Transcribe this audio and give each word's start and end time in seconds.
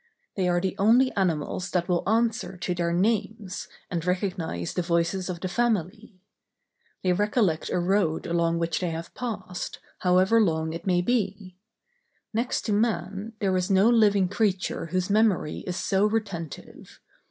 They 0.35 0.47
are 0.49 0.59
the 0.59 0.75
only 0.79 1.11
animals 1.11 1.69
that 1.69 1.87
will 1.87 2.01
answer 2.09 2.57
to 2.57 2.73
their 2.73 2.91
names, 2.91 3.67
and 3.91 4.03
recognize 4.03 4.73
the 4.73 4.81
voices 4.81 5.29
of 5.29 5.41
the 5.41 5.47
family. 5.47 6.15
They 7.03 7.13
recollect 7.13 7.69
a 7.69 7.77
road 7.77 8.25
along 8.25 8.57
which 8.57 8.79
they 8.79 8.89
have 8.89 9.13
passed, 9.13 9.77
however 9.99 10.41
long 10.41 10.73
it 10.73 10.87
may 10.87 11.03
be. 11.03 11.55
Next 12.33 12.63
to 12.63 12.73
man, 12.73 13.33
there 13.41 13.55
is 13.55 13.69
no 13.69 13.89
living 13.91 14.27
creature 14.27 14.87
whose 14.87 15.11
memory 15.11 15.59
is 15.67 15.77
so 15.77 16.07
retentive. 16.07 16.99